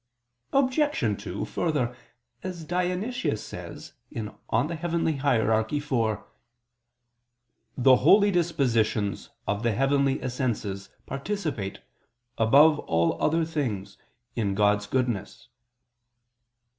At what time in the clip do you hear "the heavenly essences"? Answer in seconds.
9.61-10.89